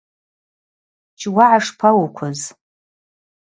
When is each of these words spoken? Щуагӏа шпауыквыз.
Щуагӏа 1.19 1.59
шпауыквыз. 1.65 2.41